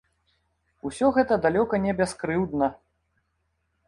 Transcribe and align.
Усё 0.89 1.09
гэта 1.17 1.37
далёка 1.43 1.79
не 1.83 1.93
бяскрыўдна. 1.99 2.71